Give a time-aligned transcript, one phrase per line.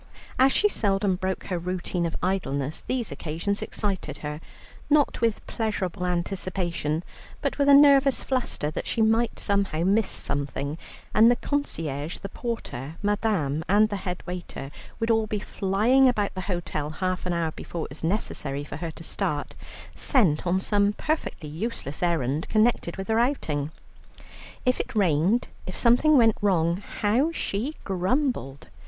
[0.39, 4.41] As she seldom broke her routine of idleness, these occasions excited her,
[4.89, 7.03] not with pleasurable anticipation,
[7.39, 10.79] but with a nervous fluster that she might somehow miss something;
[11.13, 16.33] and the concierge, the porter, Madame, and the head waiter, would all be flying about
[16.33, 19.53] the hotel half an hour before it was necessary for her to start,
[19.93, 23.69] sent on some perfectly useless errand connected with her outing.
[24.65, 28.65] If it rained, if something went wrong, how she grumbled.